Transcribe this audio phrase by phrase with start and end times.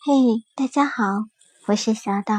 [0.00, 1.24] 嘿，大家好，
[1.66, 2.36] 我是小岛。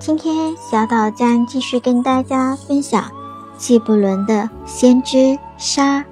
[0.00, 3.08] 今天小岛将继续跟大家分享
[3.56, 4.34] 纪伯伦的
[4.66, 6.04] 《先知沙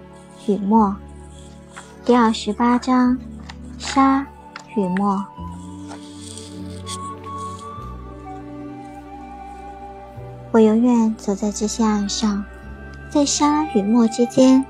[0.46, 0.86] 与墨》
[2.04, 3.18] 第二十八章
[3.78, 4.24] 《沙
[4.76, 5.16] 与墨》。
[10.52, 12.44] 我永远走在这些岸上，
[13.08, 14.62] 在沙与墨之间，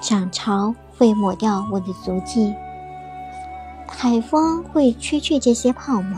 [0.00, 2.54] 涨潮会抹掉我的足迹，
[3.88, 6.16] 海风会吹去这些泡沫，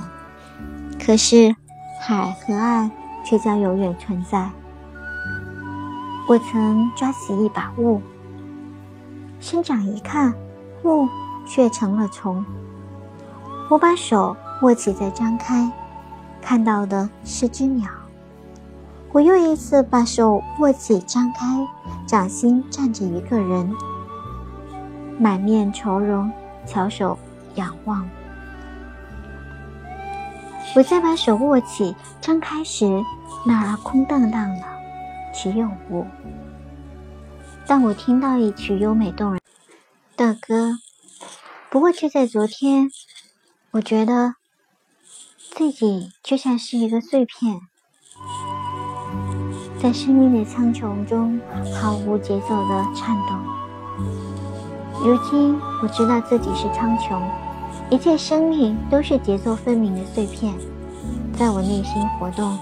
[1.02, 1.56] 可是
[1.98, 2.90] 海和岸
[3.24, 4.50] 却将永远存在。
[6.28, 8.02] 我曾抓起一把雾，
[9.40, 10.34] 伸长一看，
[10.84, 11.08] 雾
[11.46, 12.44] 却成了虫。
[13.70, 15.72] 我把手握起再张开，
[16.42, 17.88] 看到的是只鸟。
[19.12, 21.66] 我又一次把手握起，张开，
[22.06, 23.74] 掌心站着一个人，
[25.18, 26.30] 满面愁容，
[26.64, 27.18] 翘首
[27.56, 28.08] 仰望。
[30.76, 33.02] 我再把手握起，张开时，
[33.44, 34.62] 那儿空荡荡的，
[35.34, 36.06] 只有我。
[37.66, 39.40] 但我听到一曲优美动人
[40.16, 40.76] 的歌，
[41.68, 42.88] 不过却在昨天，
[43.72, 44.34] 我觉得
[45.36, 47.62] 自己就像是一个碎片。
[49.82, 51.40] 在生命的苍穹中
[51.74, 53.38] 毫无节奏的颤动。
[55.02, 57.18] 如今我知道自己是苍穹，
[57.88, 60.52] 一切生命都是节奏分明的碎片，
[61.32, 62.58] 在我内心活动。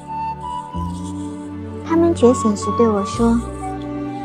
[1.85, 3.37] 他们觉醒时对我说：“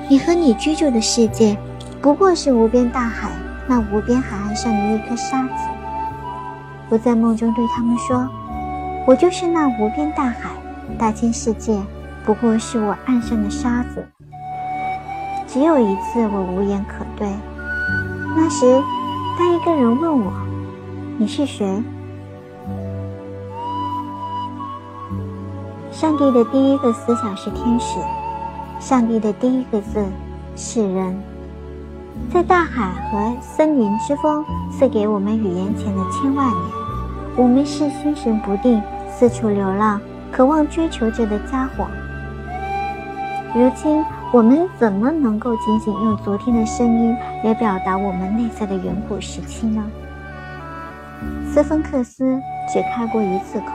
[0.08, 1.58] 你和你居住的世界，
[2.00, 3.32] 不过是无边大海
[3.68, 5.54] 那无边海岸上的一颗沙子。”
[6.90, 8.30] 我在梦中对他们说
[9.08, 10.52] ：“我就是那无边大海，
[11.00, 11.82] 大千世界。”
[12.26, 14.06] 不过是我岸上的沙子。
[15.48, 17.28] 只有一次，我无言可对。
[18.36, 18.82] 那时，
[19.38, 20.32] 当一个人问我
[21.20, 21.84] ：“你是谁？”
[25.92, 28.00] 上帝的第一个思想是天使，
[28.80, 30.04] 上帝的第一个字
[30.56, 31.16] 是人。
[32.32, 36.58] 在大海和森林之风赐给我们语言前的千万年，
[37.36, 40.02] 我们是心神不定、四处流浪、
[40.32, 41.86] 渴望追求着的家伙。
[43.56, 49.84] 如今，我们怎么能够仅仅用昨天的声音来表达我们内在的远古时期呢？
[51.48, 53.68] 斯芬克斯只开过一次口。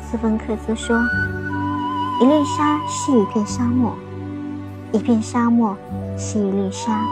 [0.00, 0.96] 斯芬克斯说
[2.22, 3.92] ：“一粒沙是一片沙漠，
[4.92, 5.76] 一片沙漠
[6.16, 7.04] 是一粒沙。”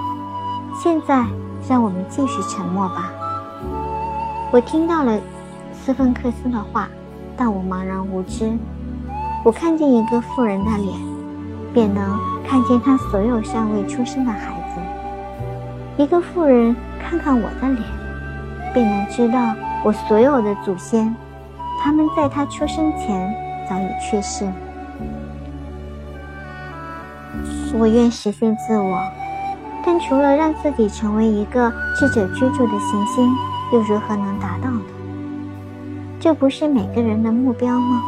[0.80, 1.26] 现在，
[1.68, 3.10] 让我们继续沉默吧。
[4.52, 5.18] 我听到了
[5.72, 6.88] 斯芬克斯的话，
[7.36, 8.56] 但我茫然无知。
[9.44, 11.15] 我看见一个妇人的脸。
[11.76, 16.02] 便能看见他所有尚未出生的孩子。
[16.02, 17.82] 一个妇人看看我的脸，
[18.72, 19.54] 便能知道
[19.84, 21.14] 我所有的祖先，
[21.78, 23.30] 他们在他出生前
[23.68, 24.50] 早已去世。
[27.74, 28.98] 我愿实现自我，
[29.84, 33.30] 但除了让自己成为一个智者居住的行星，
[33.74, 34.80] 又如何能达到呢？
[36.18, 38.02] 这不是每个人的目标吗？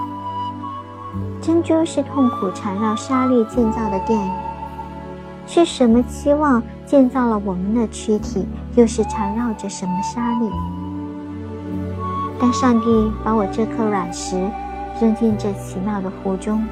[1.49, 4.31] 珍珠是痛苦缠绕沙粒建造的殿宇，
[5.47, 10.51] 是什么期望建造了我们的躯体，又是缠绕着什么沙粒？
[12.39, 14.39] 但上帝把我这颗卵石
[15.01, 16.63] 扔进这奇妙的湖中，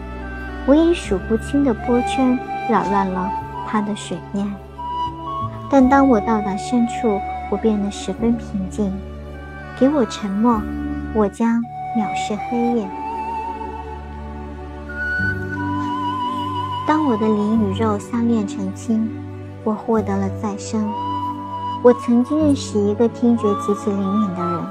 [0.66, 2.38] 我以数不清的波圈
[2.68, 3.30] 扰乱了
[3.66, 4.46] 它的水面。
[5.70, 7.18] 但当我到达深处，
[7.50, 8.92] 我变得十分平静。
[9.80, 10.60] 给我沉默，
[11.14, 11.62] 我将
[11.96, 12.86] 藐视黑夜。
[16.86, 19.10] 当我的灵与肉相恋成亲，
[19.64, 20.88] 我获得了再生。
[21.82, 24.64] 我曾经认识一个听觉极其灵敏的人，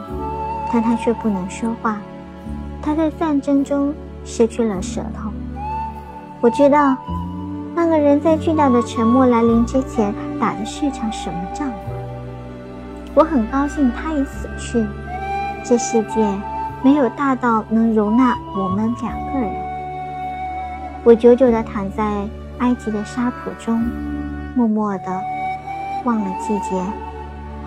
[0.72, 1.98] 但他却不能说话。
[2.82, 3.94] 他在战争中
[4.24, 5.30] 失去了舌头。
[6.40, 6.96] 我知道，
[7.76, 11.70] 那个人在巨大的沉默来临之前打的是场什么仗。
[13.14, 14.86] 我很高兴他已死去。
[15.66, 16.26] 这世界
[16.82, 19.65] 没有大到能容纳我们两个人。
[21.06, 23.80] 我久久地躺在埃及的沙土中，
[24.56, 25.22] 默默地
[26.04, 26.84] 忘了季节。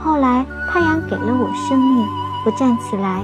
[0.02, 2.04] 后来太阳给了我生命，
[2.44, 3.22] 我站起来，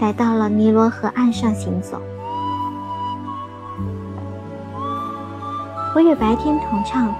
[0.00, 2.02] 来到了尼罗河岸上行走。
[5.94, 7.14] 我与白天同唱，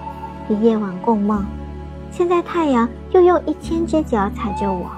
[0.48, 1.46] 与夜晚共梦。
[2.10, 4.90] 现在太阳又用一千只脚踩着我，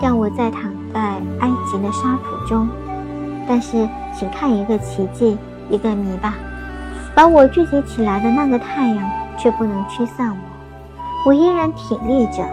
[0.00, 1.00] 让我再躺在
[1.40, 2.68] 埃及的沙土中。
[3.48, 5.36] 但是，请看一个奇迹。
[5.70, 6.34] 一个谜吧，
[7.14, 10.36] 把我聚集起来的那个太阳却不能驱散我，
[11.26, 12.46] 我依然挺立着，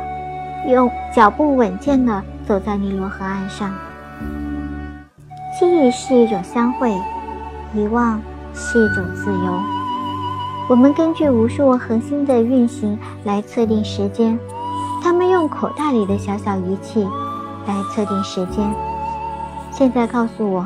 [0.67, 3.73] 用脚步稳健地走在尼罗河岸上。
[5.57, 6.91] 记忆是一种相会，
[7.73, 8.21] 遗忘
[8.53, 9.59] 是一种自由。
[10.67, 14.38] 我们根据无数恒星的运行来测定时间，
[15.01, 17.07] 他们用口袋里的小小仪器
[17.67, 18.69] 来测定时间。
[19.71, 20.65] 现在告诉我，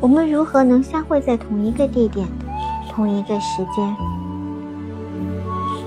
[0.00, 2.26] 我们如何能相会在同一个地点？
[2.88, 3.96] 同一个时间，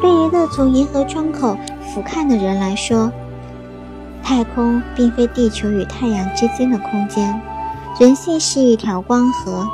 [0.02, 3.12] 对一个从银河窗口俯瞰的人来说，
[4.24, 7.42] 太空并非地球与太阳之间的空间，
[8.00, 9.68] 人性是一条光河，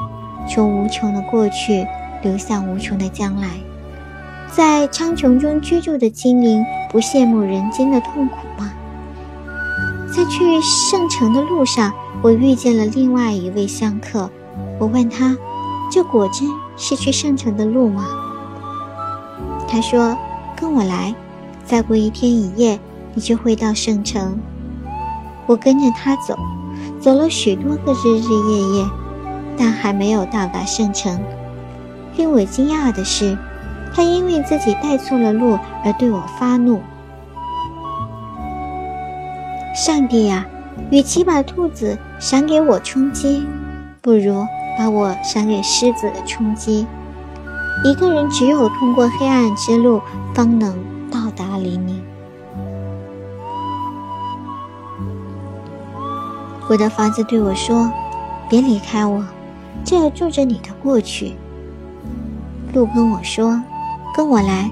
[0.49, 1.85] 从无穷的过去
[2.23, 3.49] 流向无穷的将来。
[4.51, 8.71] 在苍穹中居住的精灵，不羡慕人间的痛苦吗？
[10.11, 11.91] 在去圣城的路上，
[12.23, 14.29] 我遇见了另外一位香客，
[14.79, 15.35] 我问他。
[15.89, 18.05] 这果真是去圣城的路吗？
[19.69, 20.17] 他说
[20.59, 21.15] ：“跟我来，
[21.63, 22.77] 再过一天一夜，
[23.13, 24.37] 你就会到圣城。”
[25.47, 26.37] 我跟着他走，
[26.99, 28.89] 走了许多个日日夜夜，
[29.57, 31.17] 但还没有到达圣城。
[32.17, 33.37] 令我惊讶的是，
[33.93, 36.81] 他因为自己带错了路而对我发怒。
[39.73, 40.45] 上帝呀，
[40.91, 43.45] 与其把兔子赏给我充饥，
[44.01, 44.45] 不如……
[44.79, 46.85] 把我赏给狮子的冲击。
[47.83, 49.99] 一个人只有通过黑暗之路，
[50.35, 50.77] 方能
[51.09, 51.99] 到达黎明。
[56.69, 57.91] 我的房子对我说
[58.47, 59.25] ：“别离开我，
[59.83, 61.33] 这儿住着你的过去。”
[62.71, 63.59] 路跟我说
[64.15, 64.69] ：“跟我来，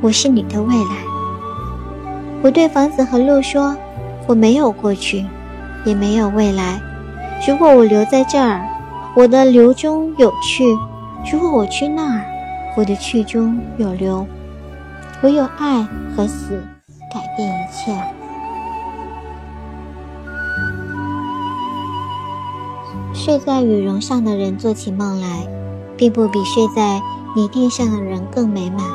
[0.00, 0.96] 我是你的未来。”
[2.42, 3.76] 我对房子和路说
[4.28, 5.26] ：“我没有过去，
[5.84, 6.80] 也没有未来。
[7.46, 8.66] 如果我留在这儿。”
[9.16, 10.64] 我的留中有去，
[11.32, 12.24] 如果我去那儿，
[12.76, 14.24] 我的去中有留。
[15.22, 15.82] 唯有爱
[16.14, 16.62] 和死
[17.12, 18.00] 改变一切。
[23.12, 25.48] 睡在羽绒上的人做起梦来，
[25.96, 27.00] 并不比睡在
[27.34, 28.86] 泥地上的人更美满。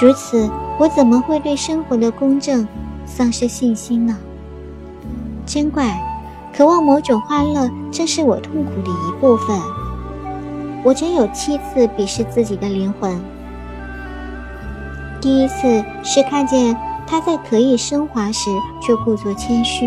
[0.00, 0.50] 如此，
[0.80, 2.66] 我怎么会对生活的公正
[3.06, 4.18] 丧失信心呢？
[5.46, 6.07] 真怪。
[6.58, 9.56] 渴望某种欢乐，正是我痛苦的一部分。
[10.82, 13.16] 我曾有七次鄙视自己的灵魂。
[15.20, 16.76] 第一次是看见
[17.06, 18.50] 他在可以升华时
[18.82, 19.86] 却故作谦虚；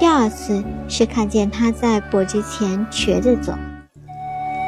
[0.00, 3.52] 第二次是看见他在跛之前瘸着走；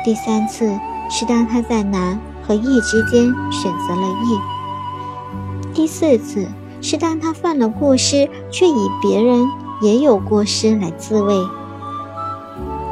[0.05, 0.79] 第三次
[1.11, 6.47] 是当他在难和易之间选择了易；第四次
[6.81, 9.45] 是当他犯了过失，却以别人。
[9.81, 11.35] 也有过失来自卫。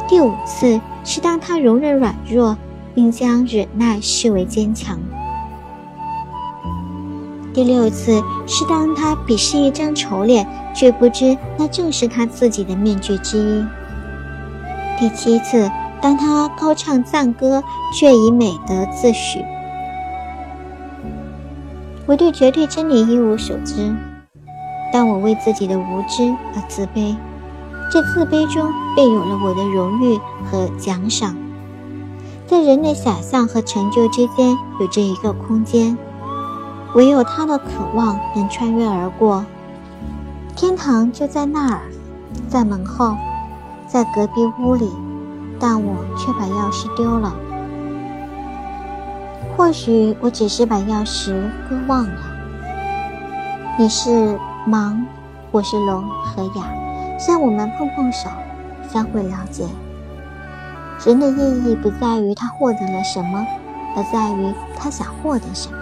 [0.09, 2.57] 第五次是当他容忍软弱，
[2.95, 4.99] 并将忍耐视为坚强。
[7.53, 13.65] 第六次是当他鄙视一张丑脸，却不知那正是他自己的面具之一。
[14.99, 17.63] 第七次，当他高唱赞歌，
[17.99, 19.45] 却以美德自诩。
[22.07, 23.93] 我对绝对真理一无所知。
[24.93, 27.17] 但我为自己的无知而自卑，
[27.91, 30.19] 这自卑中便有了我的荣誉
[30.51, 31.37] 和奖赏。
[32.47, 35.99] 在人的想象和成就之间有着一个空间，
[36.95, 39.45] 唯有他的渴望能穿越而过。
[40.55, 41.81] 天堂就在那儿，
[42.49, 43.17] 在门后，
[43.87, 44.91] 在隔壁屋里，
[45.59, 47.35] 但我却把钥匙丢了。
[49.57, 51.33] 或许我只是把钥匙
[51.69, 52.21] 搁忘了。
[53.79, 54.39] 你是。
[54.69, 55.07] 忙，
[55.53, 56.65] 我是龙和雅，
[57.21, 58.29] 向我们碰碰手，
[58.93, 59.65] 相互了解。
[61.05, 63.47] 人的意义不在于他获得了什么，
[63.95, 65.79] 而在于他想获得什么。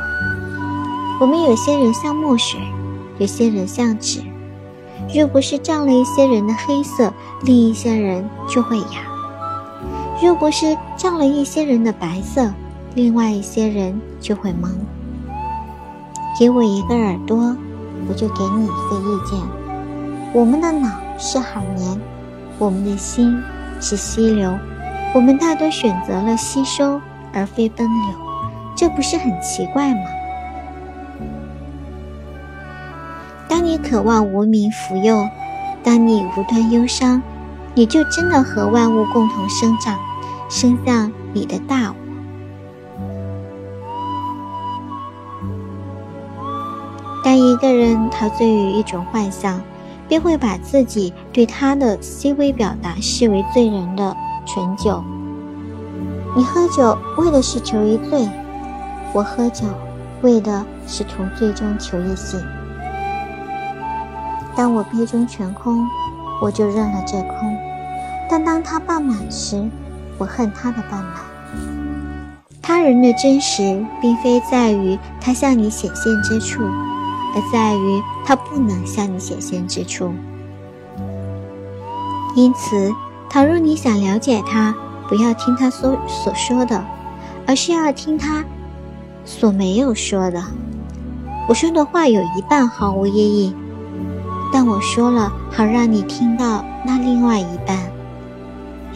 [1.19, 2.61] 我们有些人像墨水，
[3.17, 4.21] 有些人像纸。
[5.15, 7.11] 若不是沾了一些人的黑色，
[7.43, 9.01] 另一些人就会哑；
[10.23, 12.53] 若不是沾了一些人的白色，
[12.95, 14.69] 另外一些人就会懵。
[16.39, 17.57] 给我一个耳朵。
[18.09, 19.41] 我就给你一个意见：
[20.33, 22.01] 我们的脑是海绵，
[22.59, 23.41] 我们的心
[23.81, 24.59] 是溪流，
[25.15, 27.01] 我们大多选择了吸收
[27.33, 28.19] 而非奔流，
[28.77, 30.01] 这不是很奇怪吗？
[33.49, 35.27] 当你渴望无名福佑，
[35.83, 37.23] 当你无端忧伤，
[37.75, 39.99] 你就真的和万物共同生长，
[40.51, 42.04] 生向你的大我。
[47.65, 49.59] 个人陶醉于一种幻想，
[50.07, 55.03] 便会把自己对他的细微表达视为醉人的醇酒。
[56.37, 58.29] 你喝酒为的是求一醉，
[59.15, 59.65] 我喝酒
[60.21, 62.39] 为的是从醉中求一醒。
[64.55, 65.87] 当我杯中全空，
[66.43, 67.57] 我就认了这空；
[68.29, 69.67] 但当它半满时，
[70.19, 71.13] 我恨它的半满。
[72.61, 76.63] 他人的真实，并非在于他向你显现之处，
[77.35, 80.13] 而在于他不能向你显现之处。
[82.37, 82.93] 因此，
[83.29, 84.75] 倘若你想了解他，
[85.09, 86.85] 不要听他所所说的，
[87.47, 88.45] 而是要听他
[89.25, 90.43] 所没有说的。
[91.49, 93.55] 我说的话有一半毫无意义。
[94.53, 97.79] 但我说了，好让你听到那另外一半。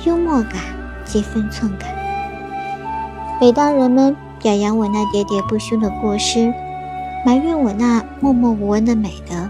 [0.05, 0.63] 幽默感
[1.05, 1.89] 即分寸感。
[3.41, 6.55] 每当人们表扬我那喋喋不休的过失，
[7.25, 9.49] 埋怨我那默默无闻的美德，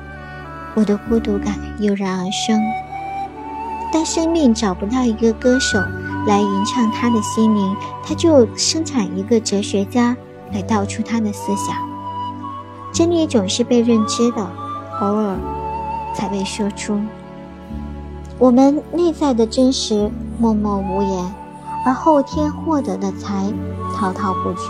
[0.75, 2.61] 我的孤独感油然而生。
[3.93, 5.79] 当生命找不到一个歌手
[6.27, 10.17] 来吟唱他的心灵，他就生产一个哲学家
[10.53, 11.77] 来道出他的思想。
[12.93, 14.43] 真理总是被认知的，
[15.01, 15.37] 偶尔。
[16.15, 16.99] 才被说出，
[18.39, 21.35] 我们内在的真实默默无言，
[21.87, 23.53] 而后天获得的才
[23.95, 24.61] 滔滔不绝。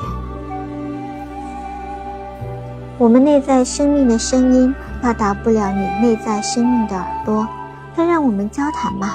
[2.99, 7.47] 我们内在生命的声音到达不了你内在生命的耳朵，
[7.95, 9.15] 那让我们交谈吧，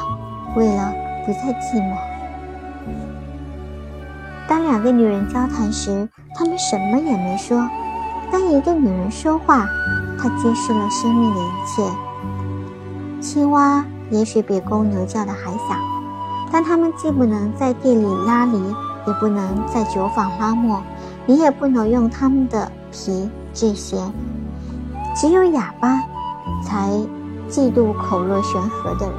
[0.56, 0.94] 为了
[1.26, 1.98] 不再寂寞。
[4.48, 7.68] 当两个女人交谈时，她们什么也没说；
[8.32, 9.68] 当一个女人说话，
[10.18, 11.84] 她揭示了生命的一切。
[13.20, 15.78] 青蛙也许比公牛叫的还响，
[16.50, 18.74] 但它们既不能在地里拉犁，
[19.06, 20.82] 也不能在酒坊拉磨，
[21.26, 23.98] 你也不能用它们的皮这些。
[25.16, 26.02] 只有哑巴
[26.64, 26.90] 才
[27.48, 29.18] 嫉妒口若悬河的人。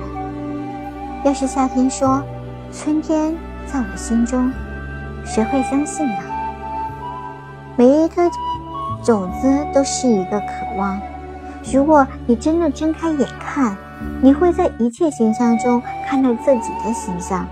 [1.25, 2.21] 要是夏天说
[2.73, 4.51] 春天在我心中，
[5.25, 6.19] 谁会相信呢？
[7.77, 8.23] 每一颗
[9.03, 11.01] 种子都是一个渴望。
[11.73, 13.77] 如果你真的睁开眼看，
[14.21, 17.47] 你会在一切形象中看到自己的形象。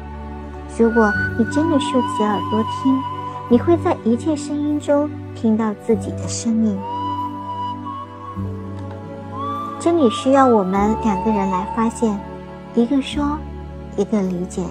[0.76, 2.98] 如果你真的竖起耳朵听，
[3.52, 6.78] 你会在一切声音中听到自己的声音。
[9.78, 12.18] 真理需要我们两个人来发现，
[12.74, 13.36] 一个说，
[13.98, 14.62] 一个理解。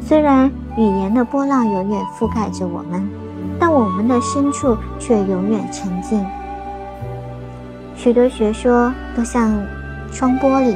[0.00, 3.06] 虽然语言的波浪永远覆盖着我们，
[3.58, 6.24] 但我们的深处却永远沉静。
[7.94, 9.62] 许多学说都像
[10.10, 10.74] 双玻璃。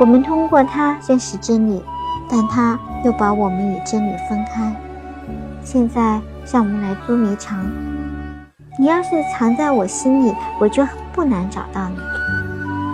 [0.00, 1.80] 我们通过它认识真理，
[2.28, 4.74] 但它又把我们与真理分开。
[5.62, 6.20] 现在，
[6.52, 7.58] 让我们来捉迷藏。
[8.78, 11.96] 你要是藏在我心里，我就不难找到你；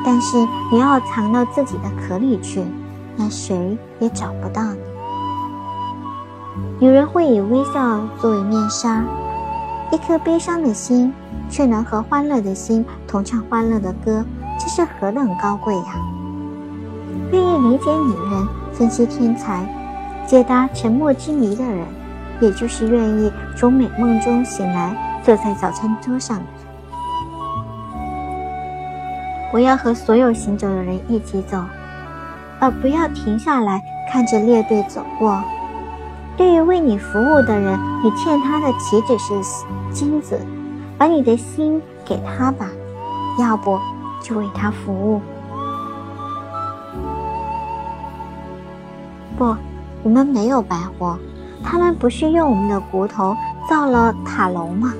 [0.05, 0.37] 但是
[0.71, 2.65] 你要藏到自己的壳里去，
[3.17, 4.79] 那谁也找不到你。
[6.81, 9.05] 有人会以微笑作为面纱，
[9.91, 11.13] 一颗悲伤的心
[11.51, 14.25] 却能和欢乐的心同唱欢乐的歌，
[14.59, 15.97] 这是何等高贵呀！
[17.33, 19.65] 愿意理解女人、分析天才、
[20.27, 21.87] 解答沉默之谜的人，
[22.43, 26.53] 也就是愿意从美梦中醒来，坐在早餐桌上的人。
[29.53, 31.63] 我要和所有行走的人一起走，
[32.59, 33.81] 而不要停下来
[34.11, 35.41] 看着列队走过。
[36.37, 39.35] 对于为你服务的人，你欠他的岂止是
[39.93, 40.37] 金子？
[40.99, 42.67] 把你的心给他吧，
[43.39, 43.79] 要不
[44.21, 45.21] 就为他服务。
[49.39, 49.57] 不，
[50.03, 51.17] 我们没有白活。
[51.65, 53.37] 他们不是用我们的骨头
[53.69, 54.93] 造了塔楼吗？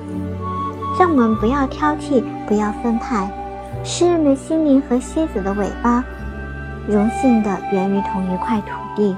[0.99, 3.29] 让我们不要挑剔，不要分派。
[3.83, 6.03] 诗人的心灵和蝎子的尾巴，
[6.87, 9.15] 荣幸的源于同一块土地。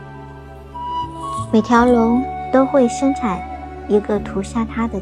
[1.51, 3.39] 每条龙都会生产
[3.87, 4.99] 一个屠杀它的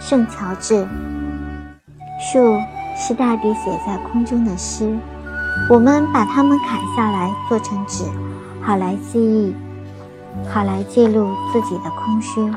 [0.00, 0.86] 圣乔治。
[2.18, 2.58] 树
[2.96, 4.96] 是大地写在空中的诗，
[5.70, 8.04] 我们把它们砍下来做成纸。
[8.62, 9.54] 好来记忆，
[10.48, 12.52] 好来记录自己的空虚。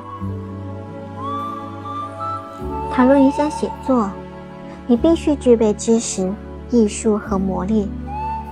[2.92, 4.10] 倘若你想写作，
[4.88, 6.32] 你必须具备知识、
[6.70, 7.90] 艺术和魔力。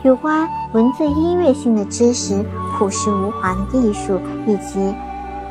[0.03, 2.45] 有关文字音乐性的知识、
[2.77, 4.93] 朴实无华的艺术以及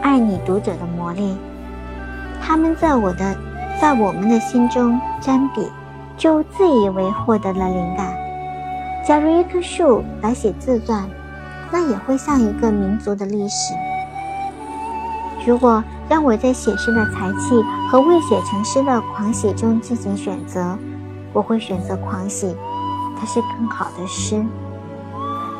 [0.00, 1.36] 爱你读者的魔力，
[2.40, 3.36] 他们在我的，
[3.80, 5.68] 在我们的心中沾笔，
[6.16, 8.16] 就自以为获得了灵感。
[9.06, 11.08] 假如一棵树来写自传。
[11.70, 13.74] 那也会像一个民族的历史。
[15.46, 20.76] 如果让我在写诗的才气和未写成诗的狂喜中进行选择，
[21.32, 22.54] 我会选择狂喜，
[23.18, 24.44] 它是更好的诗。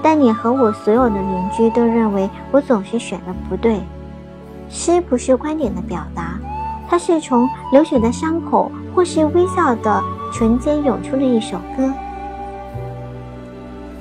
[0.03, 3.81] 但你和我所有的邻居都认为我总是选的不对。
[4.69, 6.39] 诗不是观点的表达，
[6.89, 11.93] 它是从流血的伤口或是微笑的唇间涌出的一首歌。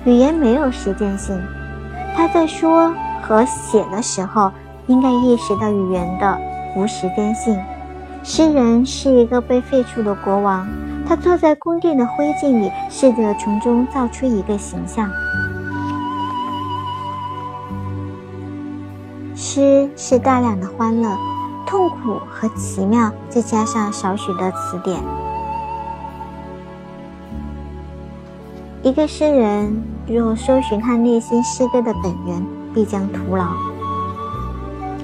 [0.05, 1.39] 语言没有时间性，
[2.15, 4.49] 他在说和写的时候，
[4.87, 6.39] 应该意识到语言的
[6.75, 7.59] 无时间性。
[8.23, 10.65] 诗人是一个被废黜的国王，
[11.05, 15.11] 他坐在宫殿的灰烬里，试着从中造出一个形象。
[19.35, 21.09] 诗是大量的欢乐、
[21.67, 24.99] 痛苦和奇妙，再加上少许的词典。
[28.81, 29.83] 一个诗人
[30.13, 33.47] 若搜寻他内心诗歌的本源，必将徒劳。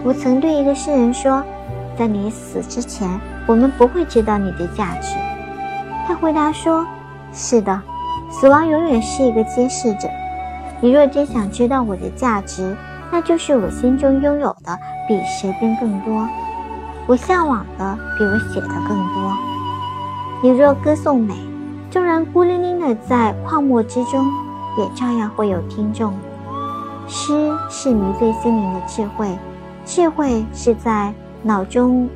[0.04, 1.44] 我曾对一个诗人说
[1.98, 5.16] ：“在你死之前，我们不会知道你的价值。”
[6.08, 6.86] 他回答说
[7.34, 7.82] ：“是的，
[8.30, 10.08] 死亡永远是一个揭示者。
[10.80, 12.76] 你若真想知道我的价值，
[13.12, 14.78] 那就是我心中拥有的
[15.08, 16.28] 比谁边更多，
[17.08, 19.38] 我向往的比我写的更多。
[20.44, 21.34] 你若歌颂美。”
[21.92, 24.26] 纵然孤零零的在旷漠之中，
[24.78, 26.14] 也照样会有听众。
[27.08, 29.38] 诗是迷醉心灵的智慧，
[29.86, 31.14] 智慧是在
[31.44, 32.08] 脑中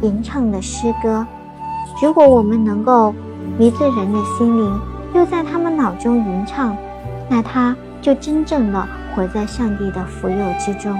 [0.00, 1.26] 吟唱的诗歌。
[2.00, 3.14] 如果我们能够
[3.58, 4.80] 迷醉人的心灵，
[5.14, 6.76] 又在他们脑中吟唱，
[7.28, 10.96] 那他就真正的活在上帝的福佑之中。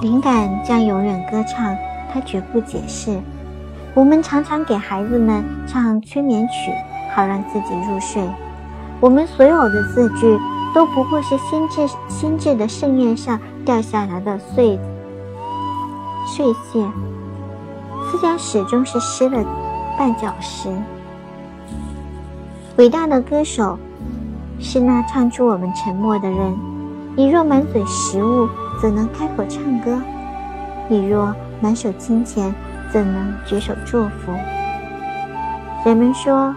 [0.00, 1.76] 灵感将永远歌唱，
[2.12, 3.18] 他绝不解释。
[3.94, 6.70] 我们常常给孩子们唱催眠曲，
[7.16, 8.22] 好让自己入睡。
[9.00, 10.38] 我们所有的字句
[10.74, 14.78] 都不过是心智心智的盛宴上掉下来的碎
[16.26, 16.86] 碎屑。
[18.04, 19.38] 思想始终是诗的
[19.98, 20.70] 绊脚石。
[22.76, 23.78] 伟大的歌手
[24.60, 26.54] 是那唱出我们沉默的人。
[27.16, 28.46] 你若满嘴食物，
[28.80, 29.98] 怎能开口唱歌？
[30.86, 32.54] 你若满手金钱，
[32.92, 34.32] 怎能举手祝福？
[35.86, 36.54] 人们说，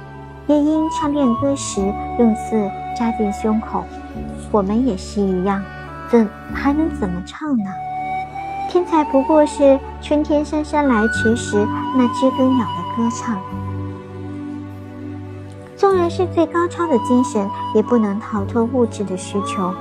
[0.50, 1.80] 夜莺唱恋歌时
[2.18, 3.86] 用刺扎进胸口，
[4.50, 5.64] 我们也是一样，
[6.10, 7.66] 怎还能怎么唱呢？
[8.68, 11.64] 天才不过是春天姗姗来迟时
[11.96, 13.38] 那知更鸟的歌唱。
[15.78, 19.72] 纵然是最高超的精神，也不能逃脱物质的需求。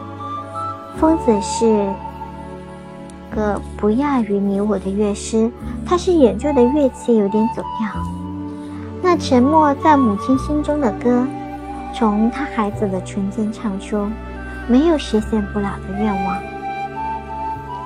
[0.98, 1.88] 疯子是。
[3.34, 5.50] 个不亚于你我的乐师，
[5.86, 8.17] 他是演奏的乐器有点走调。
[9.10, 11.26] 那沉默在母亲心中的歌，
[11.94, 14.06] 从他孩子的唇间唱出，
[14.66, 16.36] 没有实现不了的愿望。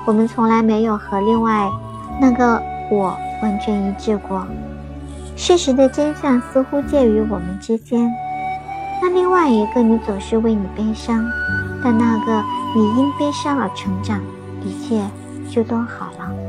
[0.05, 1.69] 我们从来没有和另外
[2.19, 4.45] 那个我完全一致过。
[5.37, 8.11] 事实的真相似乎介于我们之间。
[9.01, 11.25] 那另外一个你总是为你悲伤，
[11.81, 12.43] 但那个
[12.75, 14.19] 你因悲伤而成长，
[14.61, 15.01] 一切。
[15.49, 16.42] 就都好了。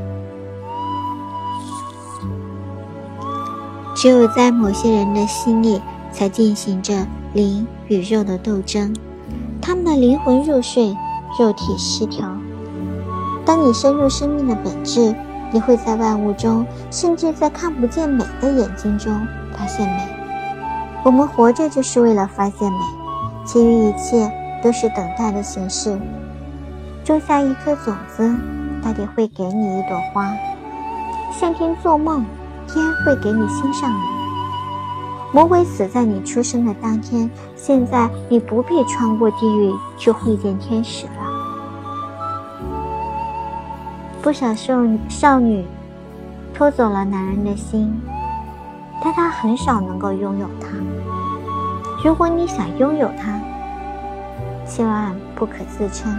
[4.05, 8.95] 只有在某些人的心里，才进行着灵与肉的斗争。
[9.59, 10.95] 他们的灵魂入睡，
[11.39, 12.29] 肉体失调。
[13.43, 15.15] 当你深入生命的本质，
[15.51, 19.11] 你会在万物中，甚至在看不见美的眼睛中
[19.57, 20.07] 发现美。
[21.03, 22.77] 我们活着就是为了发现美，
[23.43, 25.99] 其余一切都是等待的形式。
[27.03, 28.35] 种下一颗种子。
[28.83, 30.31] 大地会给你一朵花，
[31.33, 32.23] 向天做梦，
[32.67, 33.99] 天会给你心上人。
[35.31, 41.11] 魔鬼死在你出生的当天，现在你不必穿过地狱去会见天使了。
[44.21, 44.75] 不少少
[45.09, 45.65] 少女
[46.53, 48.01] 偷走了男人的心，
[49.03, 50.69] 但他很少能够拥有他。
[52.03, 53.39] 如果你想拥有他，
[54.65, 56.11] 千万不可自称。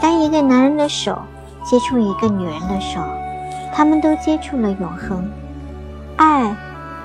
[0.00, 1.20] 当一个男人的手
[1.64, 3.00] 接触一个女人的手，
[3.78, 5.30] 他们都接触了永恒。
[6.16, 6.52] 爱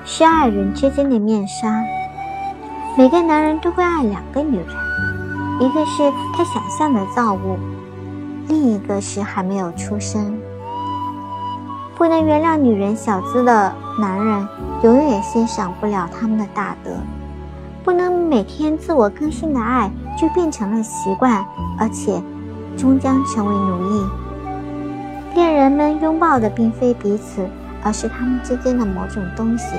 [0.04, 1.84] 是爱人之间的面纱。
[2.98, 4.66] 每个男人都会爱两个女人，
[5.60, 7.56] 一个是他想象的造物，
[8.48, 10.36] 另一个是还没有出生。
[11.94, 14.48] 不能原谅女人小资的男人，
[14.82, 16.90] 永远欣赏不了他们的大德。
[17.84, 21.46] 不能每天自我更新的爱就变成了习惯，
[21.78, 22.20] 而且。
[22.76, 24.04] 终将成为奴役。
[25.34, 27.44] 恋人们拥抱的并非彼此，
[27.82, 29.76] 而是他们之间的某种东西。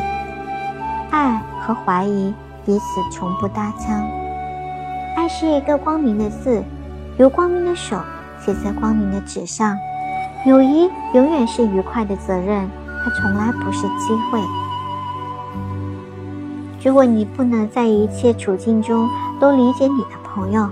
[1.11, 2.33] 爱和怀疑
[2.65, 4.05] 彼此从不搭腔。
[5.15, 6.61] 爱是一个光明的字，
[7.17, 7.97] 由光明的手
[8.37, 9.77] 写在光明的纸上。
[10.45, 12.69] 友谊永远是愉快的责任，
[13.03, 14.41] 它从来不是机会。
[16.83, 20.69] 如果你不能在一切处境中都理解你的朋友，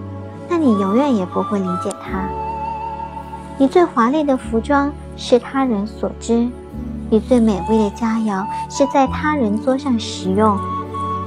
[0.50, 2.28] 那你永远也不会理解他。
[3.58, 6.50] 你最华丽的服装是他人所知，
[7.10, 10.58] 你最美味的佳肴是在他人桌上食用，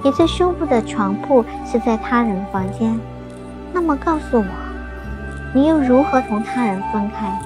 [0.02, 2.98] 你最舒服的床铺是在他人房间。
[3.72, 4.44] 那么告诉我，
[5.54, 7.38] 你又如何同他人分开？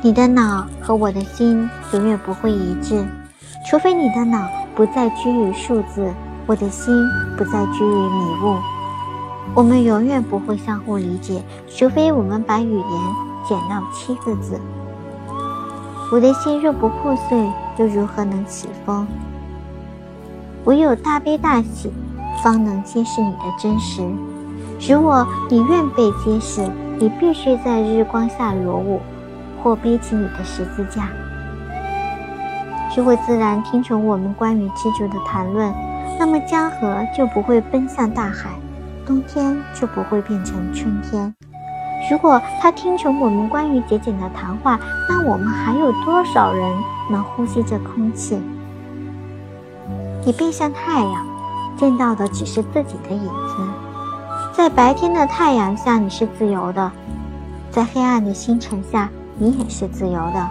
[0.00, 3.06] 你的脑和我的心永远不会一致，
[3.70, 6.12] 除非你的脑不再拘于数字，
[6.46, 6.94] 我的心
[7.36, 8.56] 不再拘于迷雾。
[9.54, 12.84] 我们永远不会相互理解，除非我们把语言
[13.48, 14.60] 减到七个字。
[16.12, 19.06] 我的心若不破碎，又如何能起风？
[20.64, 21.92] 唯有大悲大喜，
[22.42, 24.02] 方能揭示你的真实。
[24.88, 29.00] 如果你愿被揭示，你必须在日光下裸舞，
[29.62, 31.08] 或背起你的十字架。
[32.96, 35.72] 如果自然听从我们关于知足的谈论，
[36.18, 38.50] 那么江河就不会奔向大海。
[39.08, 41.34] 冬天就不会变成春天。
[42.10, 46.70] 如果他听从我们关于节俭的谈话，那我们还有多少人
[47.10, 48.38] 能呼吸着空气？
[50.26, 51.26] 你背向太阳，
[51.78, 53.56] 见到的只是自己的影子。
[54.52, 56.90] 在白天的太阳下，你是自由的；
[57.70, 60.48] 在黑暗的星辰下，你也是自由的。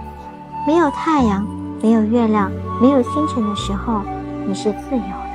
[0.66, 1.46] 没有太阳，
[1.80, 4.02] 没有月亮，没有星辰的时候，
[4.48, 5.27] 你是自由的。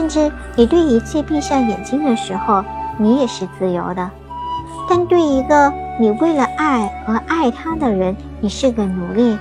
[0.00, 2.64] 甚至你对一切闭上眼睛的时候，
[2.96, 4.08] 你也是自由的；
[4.88, 9.36] 但对一个你为了爱而爱他的人，你是个奴隶；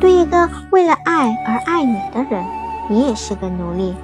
[0.00, 2.42] 对一个为了爱而爱你的人，
[2.88, 3.94] 你也是个奴隶。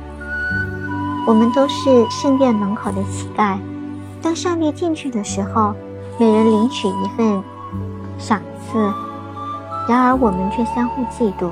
[1.27, 3.57] 我们都是圣殿门口的乞丐，
[4.21, 5.73] 当上帝进去的时候，
[6.19, 7.43] 每人领取一份
[8.19, 8.39] 赏
[8.71, 8.79] 赐，
[9.89, 11.49] 然而我们却相互嫉妒，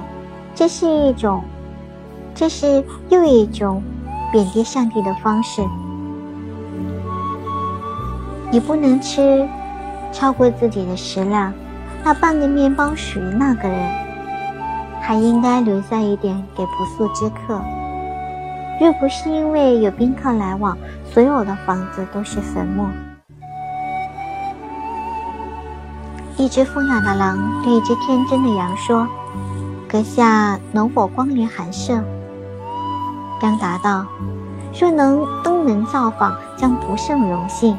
[0.54, 1.42] 这是一种，
[2.34, 3.82] 这是又一种。
[4.30, 5.62] 贬低上帝的方式，
[8.50, 9.48] 你不能吃
[10.12, 11.52] 超过自己的食量。
[12.04, 13.90] 那半个面包属于那个人，
[15.00, 17.60] 还应该留下一点给不速之客。
[18.80, 22.86] 若不是因为有宾客来往，所有的房子都是坟墓。
[26.36, 29.08] 一只疯养的狼对一只天真的羊说
[29.88, 32.00] ：“阁下能否光临寒舍？”
[33.40, 34.04] 刚答道
[34.78, 37.76] ：“若能登门造访，将不胜荣幸。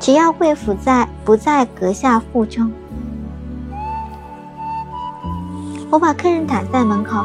[0.00, 2.72] 只要贵府在不在阁下腹中，
[5.90, 7.22] 我把客人挡在门口。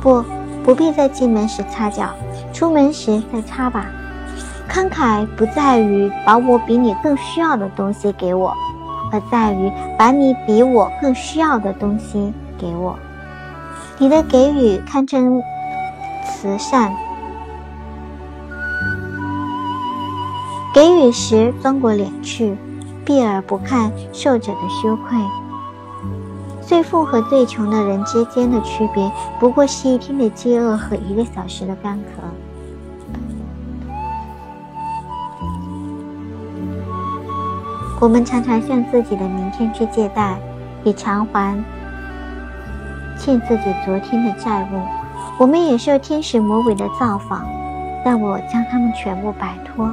[0.00, 0.24] 不，
[0.64, 2.08] 不必在进门时擦脚，
[2.52, 3.86] 出门时再擦吧。
[4.68, 8.52] 慷慨不在于把我比你更需要的东西给我，
[9.12, 12.98] 而在于把你比我更需要的东西给我。
[13.98, 15.40] 你的给予堪称
[16.24, 16.92] 慈善。”
[20.72, 22.56] 给予时钻过脸去，
[23.04, 25.18] 避而不看受者的羞愧。
[26.62, 32.22] 最富和最穷的人之间的区别，不过是一天的饥饿和一个小时的干渴。
[38.00, 40.38] 我们常常向自己的明天去借贷，
[40.84, 41.62] 以偿还
[43.18, 44.80] 欠自己昨天的债务。
[45.38, 47.46] 我们也受天使魔鬼的造访，
[48.02, 49.92] 但我将他们全部摆脱。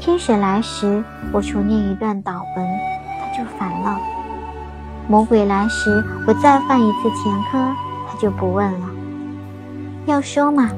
[0.00, 2.66] 天使来时，我重念一段祷文，
[3.20, 3.98] 他就烦了；
[5.06, 7.58] 魔鬼来时，我再犯一次前科，
[8.08, 8.88] 他就不问了。
[10.06, 10.70] 要说嘛，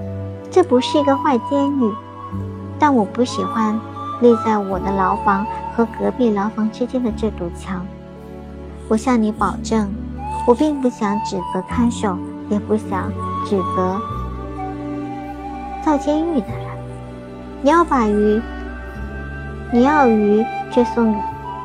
[0.51, 1.93] 这不是一个坏监狱，
[2.81, 3.79] 但我不喜欢
[4.21, 7.87] 立在我的牢房和隔壁牢房之间的这堵墙。
[8.89, 9.89] 我向你保证，
[10.49, 13.09] 我并不想指责看守，也不想
[13.47, 14.01] 指责
[15.85, 16.67] 造监狱的人。
[17.63, 18.43] 你要把鱼。
[19.75, 21.19] 你要鱼却送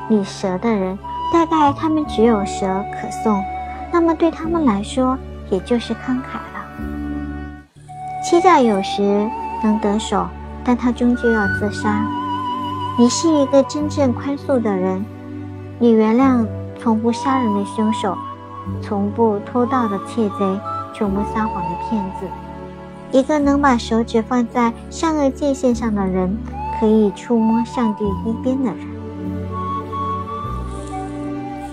[0.08, 0.98] 你蛇的人，
[1.34, 3.44] 大概他们只有蛇可送，
[3.92, 5.18] 那么对他们来说
[5.50, 6.66] 也就是慷慨了。
[8.24, 9.30] 欺诈有时
[9.62, 10.26] 能得手，
[10.64, 12.08] 但他终究要自杀。
[12.98, 15.04] 你是一个真正宽恕的人，
[15.78, 16.48] 你原谅
[16.82, 18.18] 从不杀人的凶手，
[18.82, 20.60] 从不偷盗的窃贼，
[20.96, 22.26] 从不撒谎的骗子，
[23.12, 26.38] 一个能把手指放在善恶界限上的人。
[26.80, 28.88] 可以触摸上帝一边的人。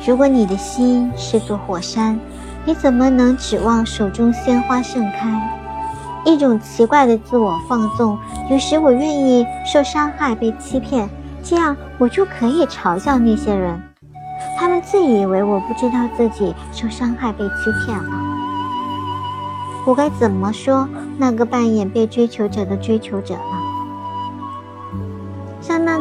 [0.06, 2.18] 如果你的心是座火山，
[2.64, 5.60] 你怎么能指望手中鲜花盛开？
[6.26, 8.18] 一种奇怪的自我放纵，
[8.50, 11.08] 有时我愿意受伤害、被欺骗，
[11.42, 13.80] 这样我就可以嘲笑那些人。
[14.58, 18.10] 他们自以为我不知道自己受伤害、被欺骗了。
[19.86, 20.88] 我该怎么说？
[21.18, 23.63] 那个扮演被追求者的追求者呢。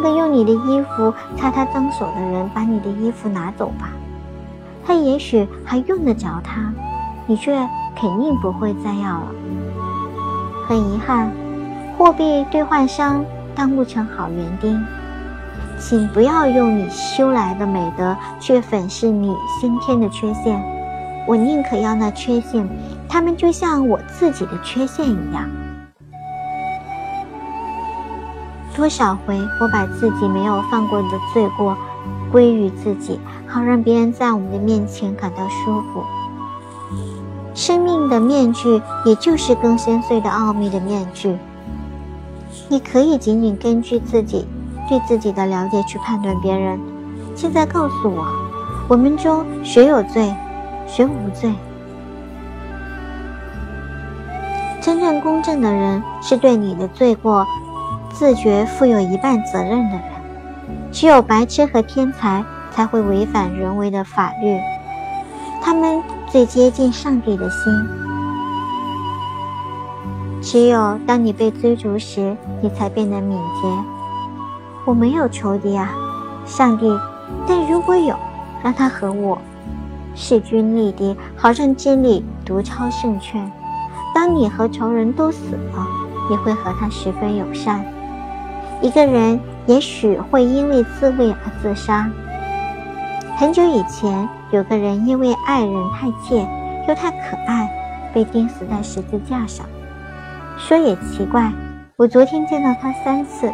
[0.03, 3.89] 那个用你的衣服擦他脏手的人，把你的衣服拿走吧。
[4.85, 6.73] 他也许还用得着它，
[7.25, 7.55] 你却
[7.95, 9.27] 肯定不会再要了。
[10.67, 11.31] 很遗憾，
[11.97, 13.23] 货币兑换商
[13.55, 14.83] 当不成好园丁。
[15.79, 20.61] 请不要用你修来的美德去粉饰你先天的缺陷。
[21.25, 22.67] 我宁可要那缺陷，
[23.07, 25.49] 他们就像我自己的缺陷一样。
[28.75, 31.77] 多少回我把自己没有犯过的罪过
[32.31, 36.03] 归于自己，好让别人在我们的面前感到舒服。
[37.53, 41.37] 生命的面具，也就是更深邃的奥秘的面具。
[42.67, 44.47] 你可以仅仅根据自己
[44.89, 46.79] 对自己的了解去判断别人。
[47.35, 48.25] 现在告诉我，
[48.87, 50.33] 我们中谁有罪，
[50.87, 51.53] 谁无罪？
[54.81, 57.45] 真正公正的人，是对你的罪过。
[58.23, 60.01] 自觉负有一半责任的人，
[60.93, 64.57] 只有白痴和天才才会违反人为的法律。
[65.61, 67.73] 他们最接近上帝的心。
[70.41, 73.67] 只有当你被追逐时，你才变得敏捷。
[74.85, 75.91] 我没有仇敌啊，
[76.45, 76.97] 上帝。
[77.45, 78.15] 但如果有，
[78.63, 79.37] 让他和我
[80.15, 83.51] 势均力敌，好让真理独超胜券。
[84.15, 85.85] 当你和仇人都死了，
[86.29, 87.83] 你会和他十分友善。
[88.83, 92.11] 一个人也许会因为自卫而自杀。
[93.37, 96.45] 很久以前，有个人因为爱人太贱
[96.85, 97.69] 又太可爱，
[98.13, 99.65] 被钉死在十字架上。
[100.57, 101.49] 说也奇怪，
[101.95, 103.49] 我昨天见到他三次。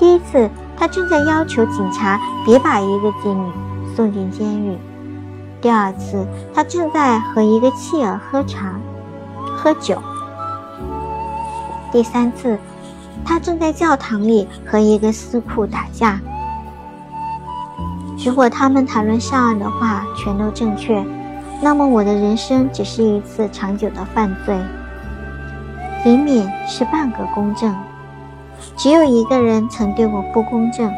[0.00, 3.52] 第一次，他正在要求警察别把一个妓女
[3.94, 4.76] 送进监狱；
[5.60, 8.74] 第二次，他正在和一个妻儿喝茶、
[9.56, 9.94] 喝酒；
[11.92, 12.58] 第三次。
[13.24, 16.20] 他正在教堂里和一个司库打架。
[18.24, 21.04] 如果他们谈论上岸的话全都正确，
[21.60, 24.56] 那么我的人生只是一次长久的犯罪。
[26.04, 27.74] 李敏是半个公正，
[28.76, 30.92] 只有一个人曾对我不公正，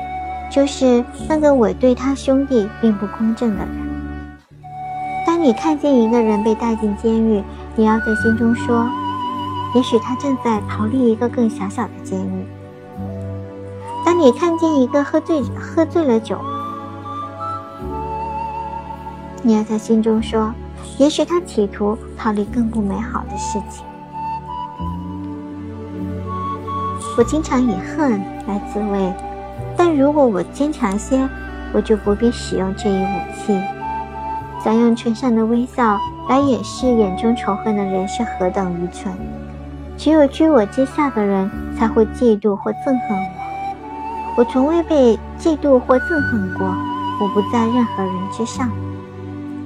[0.50, 3.68] 就是那个我对他兄弟并不公正的人。
[5.26, 7.42] 当你看见一个人被带进监狱，
[7.74, 8.88] 你要在心中说。
[9.76, 12.46] 也许他正在逃离一个更小小的监狱。
[14.06, 16.40] 当你看见一个喝醉喝醉了酒，
[19.42, 20.50] 你要在心中说：
[20.96, 23.84] 也许他企图逃离更不美好的事情。
[27.18, 29.12] 我经常以恨来自卫，
[29.76, 31.28] 但如果我坚强些，
[31.74, 33.60] 我就不必使用这一武器。
[34.64, 35.98] 想用唇上的微笑
[36.30, 39.12] 来掩饰眼中仇恨的人是何等愚蠢！
[40.06, 44.36] 只有居我之下的人才会嫉妒或憎恨我。
[44.36, 46.64] 我从未被嫉妒或憎恨过。
[47.20, 48.70] 我不在任何人之上。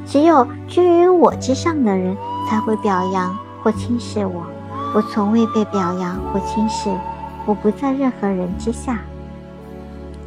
[0.07, 2.17] 只有居于我之上的人
[2.49, 4.43] 才会表扬或轻视我。
[4.95, 6.89] 我从未被表扬或轻视。
[7.45, 8.99] 我不在任何人之下。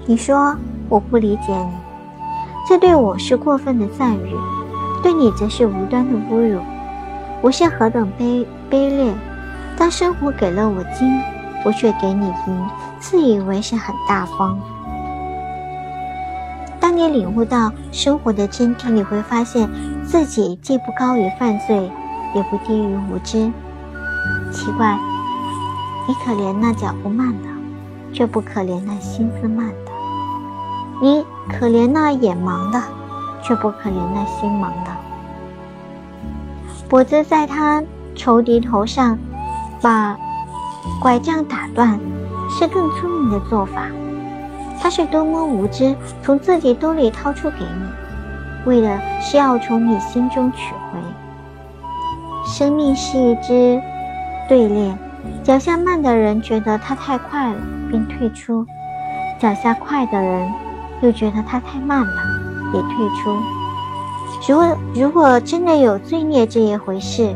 [0.06, 0.56] 你说
[0.90, 1.74] 我不理解你，
[2.70, 4.36] 这对我是过分的赞誉，
[5.02, 6.60] 对你则是无端的侮辱。
[7.42, 9.12] 我是何等卑卑劣！
[9.78, 11.20] 当生活给了我金，
[11.66, 12.66] 我却给你银，
[13.00, 14.58] 自以为是很大方。
[16.80, 19.70] 当你领悟到生活的真谛，你会发现
[20.06, 21.92] 自己既不高于犯罪，
[22.34, 23.52] 也不低于无知。
[24.52, 24.98] 奇怪，
[26.08, 27.50] 你可怜那脚步慢的，
[28.14, 29.92] 却不可怜那心思慢的；
[31.02, 32.82] 你可怜那眼盲的，
[33.42, 34.92] 却不可怜那心盲的。
[36.88, 37.84] 脖子在他
[38.16, 39.18] 仇敌头上。
[39.84, 40.18] 把
[41.02, 42.00] 拐杖打断，
[42.50, 43.82] 是更聪明的做法。
[44.82, 45.94] 他是多么无知，
[46.24, 51.00] 从自己兜里掏出给你，为的是要从你心中取回。
[52.46, 53.82] 生命是一只
[54.48, 54.98] 队列，
[55.44, 58.66] 脚下慢的人觉得它太快了，便退出；
[59.38, 60.50] 脚下快的人
[61.02, 62.24] 又觉得它太慢了，
[62.74, 63.38] 也退出。
[64.48, 67.36] 如果如果真的有罪孽这一回事，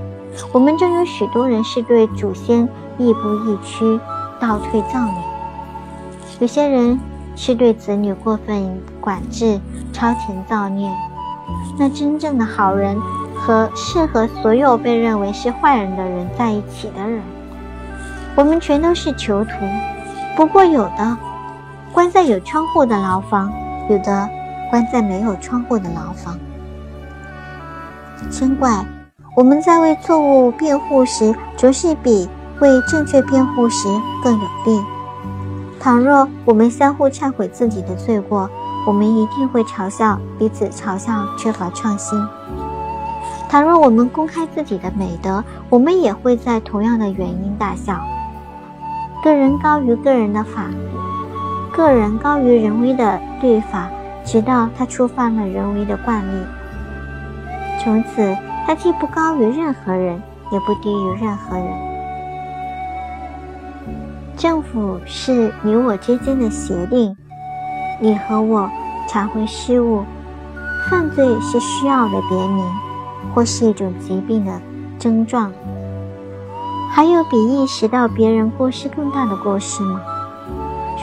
[0.52, 4.00] 我们中有许多人是对祖先亦步亦趋、
[4.40, 5.22] 倒退造孽；
[6.40, 7.00] 有些人
[7.36, 9.60] 是对子女过分管制、
[9.94, 10.92] 超前造孽。
[11.78, 13.00] 那真正的好人
[13.36, 17.22] 和适合所有被认为是坏人的人在一起的人，
[18.36, 19.52] 我们全都是囚徒。
[20.36, 21.18] 不过，有的
[21.94, 23.52] 关在有窗户的牢房，
[23.90, 24.30] 有的
[24.70, 26.38] 关在没有窗户的牢房。
[28.30, 28.86] 真怪！
[29.38, 32.28] 我们在为错误辩护时，着是比
[32.60, 33.88] 为正确辩护时
[34.24, 34.84] 更有力。
[35.80, 38.50] 倘若我们相互忏悔自己的罪过，
[38.88, 42.20] 我们一定会嘲笑彼此，嘲笑缺乏创新。
[43.48, 48.00] 倘若我们公开自己的美德，我们也会在同样的原因大笑。
[49.24, 50.66] 个人高于个人的法，
[51.72, 53.88] 个人高于人为的律法，
[54.26, 56.44] 直到他触犯了人为的惯例。
[57.84, 58.36] 从此，
[58.68, 61.68] 他既不高于任何人，也不低于任何人。
[64.36, 67.16] 政府是你我之间的协定，
[68.02, 68.70] 你和我
[69.08, 70.04] 查回失误，
[70.90, 72.66] 犯罪是需要的别名。
[73.34, 74.62] 或是一种疾病的
[74.98, 75.52] 症状，
[76.92, 80.02] 还有比意识到别人过失更大的过失吗？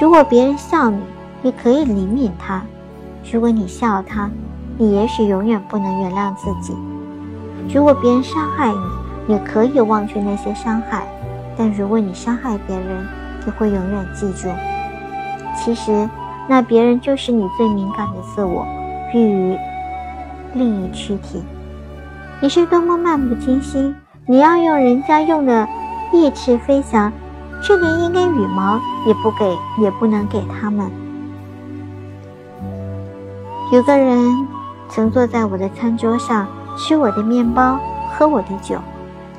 [0.00, 0.98] 如果别人笑你，
[1.42, 2.62] 你可以怜悯他；
[3.31, 4.29] 如果你笑他，
[4.79, 6.74] 你也许永远不能原谅自己。
[7.72, 11.03] 如果别人伤害你，你可以忘却那些伤害；
[11.57, 13.07] 但如果你伤害别人，
[13.44, 14.48] 你会永远记住。
[15.57, 16.09] 其实，
[16.48, 18.66] 那别人就是你最敏感的自我，
[19.12, 19.59] 寓于
[20.53, 21.42] 另一躯体。
[22.40, 23.94] 你是多么漫不经心！
[24.27, 25.66] 你要用人家用的
[26.12, 27.12] 翼翅飞翔，
[27.62, 30.90] 却连一根羽毛也不给，也不能给他们。
[33.72, 34.46] 有个人
[34.88, 36.46] 曾坐在我的餐桌上，
[36.77, 37.79] 吃我的面包，
[38.13, 38.79] 喝我的酒，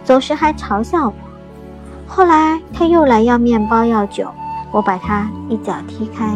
[0.03, 1.13] 走时还嘲笑我。
[2.07, 4.29] 后来他又来要面包要酒，
[4.71, 6.35] 我把他一脚踢开。